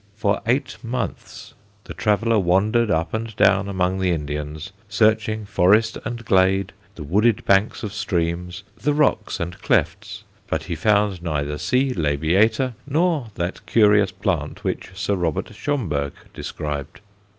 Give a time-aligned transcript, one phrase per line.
[0.15, 1.53] For eight months
[1.83, 7.45] the traveller wandered up and down among the Indians, searching forest and glade, the wooded
[7.45, 11.91] banks of streams, the rocks and clefts, but he found neither C.
[11.93, 16.99] labiata nor that curious plant which Sir Robert Schomburgk described.